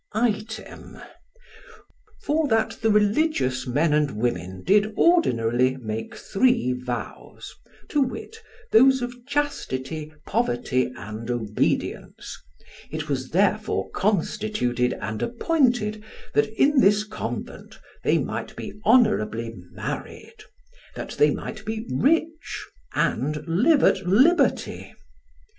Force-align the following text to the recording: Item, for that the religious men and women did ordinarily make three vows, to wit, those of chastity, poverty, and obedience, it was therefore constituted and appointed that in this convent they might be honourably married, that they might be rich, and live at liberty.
Item, 0.13 0.97
for 2.23 2.47
that 2.47 2.71
the 2.81 2.89
religious 2.89 3.67
men 3.67 3.93
and 3.93 4.17
women 4.17 4.63
did 4.63 4.87
ordinarily 4.97 5.77
make 5.77 6.15
three 6.15 6.73
vows, 6.73 7.53
to 7.89 8.01
wit, 8.01 8.37
those 8.71 9.03
of 9.03 9.27
chastity, 9.27 10.11
poverty, 10.25 10.91
and 10.97 11.29
obedience, 11.29 12.35
it 12.89 13.07
was 13.09 13.29
therefore 13.29 13.91
constituted 13.91 14.93
and 14.99 15.21
appointed 15.21 16.03
that 16.33 16.47
in 16.59 16.79
this 16.79 17.03
convent 17.03 17.77
they 18.03 18.17
might 18.17 18.55
be 18.55 18.73
honourably 18.83 19.53
married, 19.69 20.43
that 20.95 21.11
they 21.11 21.29
might 21.29 21.63
be 21.63 21.85
rich, 21.93 22.65
and 22.95 23.47
live 23.47 23.83
at 23.83 24.07
liberty. 24.07 24.95